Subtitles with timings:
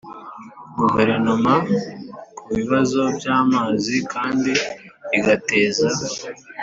[0.79, 1.53] Guverinoma
[2.43, 4.51] ku bibazo by amazi kandi
[5.17, 5.89] igateza